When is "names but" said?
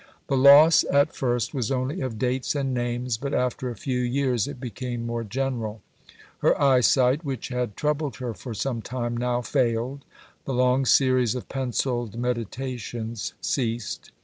2.73-3.35